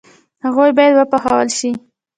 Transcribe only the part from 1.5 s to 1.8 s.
شي.